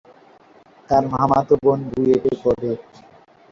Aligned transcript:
তার 0.89 1.03
মামাতো 1.13 1.53
বোন 1.63 1.79
বুয়েটে 1.89 2.31
পড়ে। 2.41 2.71